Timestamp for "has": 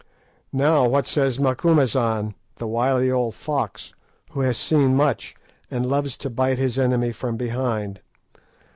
4.39-4.57